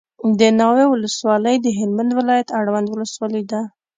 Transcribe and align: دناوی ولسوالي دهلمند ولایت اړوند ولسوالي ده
دناوی 0.39 0.85
ولسوالي 0.89 1.55
دهلمند 1.65 2.11
ولایت 2.19 2.49
اړوند 2.59 2.87
ولسوالي 2.89 3.43
ده 3.51 3.61